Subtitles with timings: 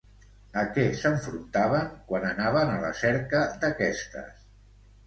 [0.61, 4.47] A què s'enfrontaven quan anaven a la cerca d'aquestes?